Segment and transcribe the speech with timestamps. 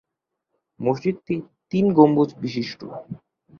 [0.79, 1.35] মসজিদটি
[1.71, 2.79] তিন গম্বুজ বিশিষ্ট।